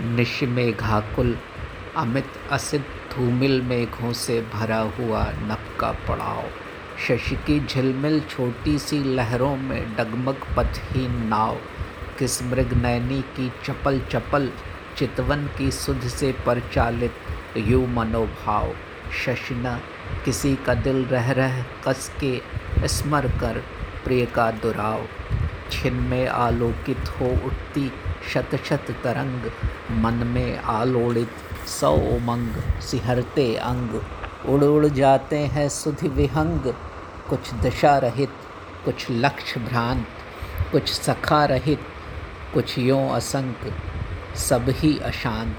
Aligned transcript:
निश 0.00 0.42
में 0.42 0.72
घाकुल 0.72 1.36
अमित 1.96 2.26
असित 2.50 2.86
धूमिल 3.14 3.62
मेघों 3.62 4.12
से 4.12 4.40
भरा 4.54 4.78
हुआ 4.78 5.24
नभ 5.30 5.80
का 5.80 5.90
पड़ाव। 6.08 6.44
शशि 7.08 7.36
की 7.36 7.66
झिलमिल 7.66 8.20
छोटी 8.20 8.78
सी 8.78 9.02
लहरों 9.04 9.56
में 9.56 9.96
डगमग 9.96 10.36
पथहीन 10.56 11.26
नाव। 11.26 11.56
किस 12.18 12.42
मृग 12.42 12.72
नैनी 12.72 13.20
की 13.20 13.52
चपल 13.64 14.00
चपल, 14.00 14.50
चितवन 14.96 15.50
की 15.58 15.70
सुध 15.70 16.00
से 16.00 16.34
परिचालित 16.46 17.14
यू 17.56 17.86
मनोभाव। 17.86 18.74
शशिना 19.24 19.80
किसी 20.24 20.54
का 20.56 20.74
दिल 20.74 21.04
रह 21.04 21.32
रह 21.32 21.62
कस 21.62 22.12
के 22.24 22.40
स्मर 22.88 23.26
कर 23.26 23.62
प्रिय 24.04 24.26
का 24.26 24.50
दुराव। 24.50 25.06
छिन 25.72 25.94
में 25.94 26.28
आलोकित 26.28 26.98
हो 26.98 27.26
उठती 27.26 27.92
शत 28.34 28.50
शत 28.64 28.86
तरंग। 29.04 29.50
मन 29.90 30.14
में 30.14 30.58
आलोड़ित 30.58 31.30
सौ 31.68 31.92
उमंग, 31.92 32.80
सिहरते 32.80 33.56
अंग। 33.56 34.02
उड़ 34.48 34.64
उड़ 34.64 34.86
जाते 34.86 35.38
हैं 35.38 35.68
सुधि 35.68 36.08
विहंग। 36.08 36.60
कुछ 37.28 37.54
दशा 37.54 37.98
रहित, 37.98 38.30
कुछ 38.84 39.06
लक्ष्य 39.10 39.60
भ्रांत। 39.60 40.06
कुछ 40.72 40.92
सखा 40.92 41.44
रहित, 41.44 41.80
कुछ 42.54 42.78
यों 42.78 43.08
असंक। 43.08 43.56
ही 44.68 44.98
अशांत। 44.98 45.56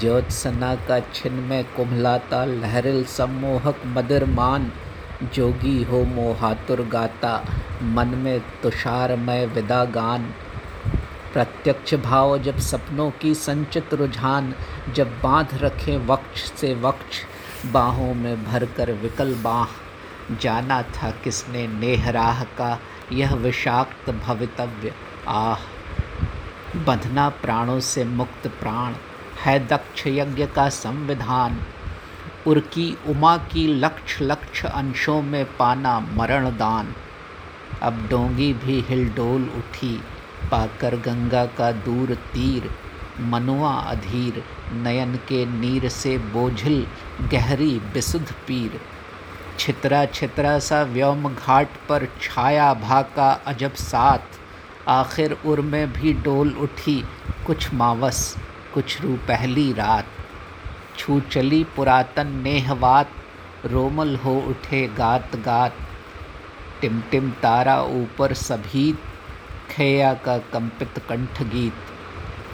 ज्योत्सना 0.00 0.74
का 0.74 1.00
छिन 1.00 1.32
में 1.32 1.64
कुम्हलाता 1.64 2.44
लहरिल 2.44 3.04
सम्मोहक 3.04 3.82
मदिर 3.86 4.24
मान। 4.24 4.72
जोगी 5.22 5.82
हो 5.82 6.04
मोहातुर 6.04 6.80
गाता 6.80 7.44
मन 7.82 8.06
में 8.06 8.40
तुषार 8.62 9.16
में 9.16 9.46
विदा 9.46 9.84
गान 9.84 10.34
प्रत्यक्ष 11.32 11.94
भाव 11.94 12.38
जब 12.38 12.58
सपनों 12.58 13.10
की 13.10 13.34
संचित 13.34 13.94
रुझान, 13.94 14.54
जब 14.92 15.20
बाँध 15.22 15.48
रखे 15.54 15.96
वक्ष 15.96 16.52
से 16.52 16.74
वक्ष, 16.74 17.16
बाहों 17.72 18.14
में 18.14 18.44
भर 18.44 18.64
कर 18.64 18.92
विकल 18.92 19.34
बाह। 19.34 19.66
जाना 20.40 20.82
था 20.82 21.10
किसने 21.10 21.66
नेहराह 21.66 22.44
का, 22.44 22.80
यह 23.12 23.34
विषाक्त 23.34 24.10
भवितव्य। 24.10 24.94
आह, 25.28 25.58
बंधना 26.76 27.28
प्राणों 27.28 27.80
से 27.80 28.04
मुक्त 28.04 28.46
प्राण, 28.46 28.94
है 29.44 29.66
दक्ष 29.66 30.06
यज्ञ 30.06 30.46
का 30.46 30.68
संविधान। 30.68 31.60
उर्की 32.46 32.98
उमा 33.06 33.36
की 33.36 33.66
लक्ष 33.66 34.18
लक्ष 34.22 34.64
अंशों 34.64 35.22
में 35.22 35.44
पाना 35.56 36.00
मरण 36.00 36.50
दान 36.50 36.94
अब 37.82 38.06
डोंगी 38.10 38.52
भी 38.52 38.80
हिलडोल 38.80 39.42
उठी, 39.42 40.02
पाकर 40.50 40.96
गंगा 40.96 41.44
का 41.46 41.72
दूर 41.72 42.14
तीर, 42.14 42.70
मनुआ 43.20 43.72
अधीर, 43.72 44.44
नयन 44.72 45.14
के 45.14 45.44
नीर 45.46 45.88
से 45.88 46.18
बोझिल, 46.18 46.86
गहरी 47.32 47.80
बिसुध 47.94 48.32
पीर। 48.46 48.80
छितरा 49.58 50.04
छितरा 50.06 50.58
सा 50.58 50.82
व्योम 50.82 51.28
घाट 51.28 51.68
पर 51.88 52.06
छाया 52.22 52.74
भाका 52.74 53.30
अजब 53.46 53.74
साथ। 53.74 54.40
आखिर 54.88 55.36
उर 55.46 55.60
में 55.60 55.92
भी 55.92 56.12
डोल 56.12 56.52
उठी, 56.52 57.04
कुछ 57.46 57.74
मावस, 57.74 58.36
कुछ 58.74 59.02
रू 59.02 59.14
पहली 59.14 59.72
रात। 59.72 60.06
छू 60.98 61.20
चली 61.20 61.64
पुरातन 61.76 62.26
नेहवात, 62.44 63.10
रोमल 63.66 64.16
हो 64.16 64.34
उठे 64.48 64.86
गात 64.88 65.36
गात। 65.36 65.76
टिम 66.80 67.00
टिम 67.00 67.30
तारा 67.30 67.82
ऊपर 67.82 68.34
सभीत, 68.34 68.98
खैया 69.70 70.14
का 70.14 70.38
कंपित 70.38 70.98
कंठ 71.08 71.42
गीत। 71.42 71.74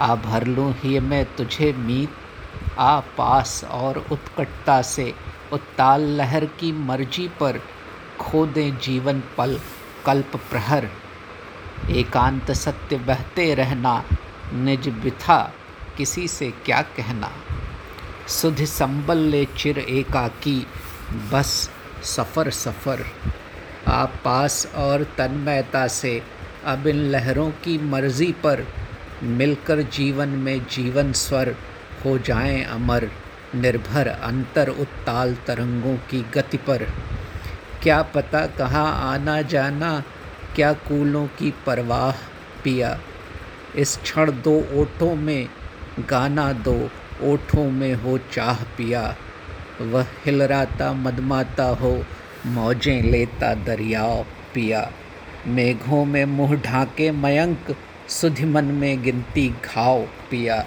आ 0.01 0.15
भर 0.15 0.47
लूँ 0.47 0.73
ही 0.73 1.01
मैं 1.01 1.25
तुझे 1.37 1.73
मीत, 1.73 2.11
आ 2.79 3.01
पास 3.01 3.65
और 3.65 3.99
उत्कटता 4.13 4.83
से, 4.83 5.15
उत्ताल 5.53 6.03
लहर 6.03 6.45
की 6.45 6.73
मर्ज़ी 6.73 7.29
पर 7.29 7.61
खो 8.21 8.47
दें 8.47 8.79
जीवन 8.79 9.23
पल, 9.39 9.59
कल्प 10.07 10.37
प्रहर। 10.51 10.89
एकांत 11.91 12.51
सत्य 12.51 12.97
बहते 12.97 13.55
रहना, 13.55 14.03
निज 14.55 14.89
बिथा 14.89 15.53
किसी 15.97 16.29
से 16.29 16.51
क्या 16.65 16.83
कहना। 16.83 17.31
सुध 18.29 18.65
संबल 18.65 19.19
ले 19.19 19.45
चिर 19.45 19.79
एकाकी, 19.79 20.67
बस 21.33 21.71
सफ़र 22.03 22.51
सफ़र। 22.51 23.05
आप 23.87 24.13
पास 24.25 24.73
और 24.77 25.03
तन्मयता 25.03 25.87
से 25.87 26.23
अब 26.65 26.87
इन 26.87 26.97
लहरों 26.97 27.51
की 27.51 27.79
मर्ज़ी 27.79 28.33
पर 28.33 28.67
मिलकर 29.23 29.83
जीवन 29.83 30.29
में 30.29 30.67
जीवन 30.67 31.13
स्वर 31.13 31.57
हो 32.05 32.19
जाएँ 32.19 32.65
अमर, 32.65 33.11
निर्भर 33.55 34.07
अंतर 34.07 34.69
उत्ताल 34.69 35.35
तरंगों 35.35 35.97
की 35.97 36.27
गति 36.35 36.57
पर। 36.57 36.87
क्या 37.83 38.03
पता 38.03 38.47
कहाँ 38.47 39.13
आना 39.13 39.43
जाना, 39.43 40.03
क्या 40.55 40.73
कूलों 40.73 41.27
की 41.27 41.55
परवाह 41.67 42.13
पिया। 42.65 43.01
इस 43.77 43.97
क्षण 43.97 44.31
दो 44.31 44.81
ओठों 44.81 45.15
में 45.17 45.49
गाना 46.01 46.53
दो 46.53 46.91
ओठों 47.25 47.71
में 47.71 47.95
हो 47.95 48.19
चाह 48.19 48.63
पिया। 48.63 49.17
वह 49.81 50.07
हिलराता 50.25 50.93
मदमाता 50.93 51.65
हो, 51.65 52.05
मौजें 52.47 53.03
लेता 53.03 53.55
दरियाओ 53.55 54.23
पिया। 54.55 54.93
मेघों 55.47 56.05
में 56.05 56.25
मुँह 56.25 56.55
ढाके 56.55 57.11
मयंक, 57.11 57.77
सुधिमन 58.09 58.65
में 58.65 59.03
गिनती 59.03 59.49
घाव 59.49 60.03
पिया। 60.03 60.67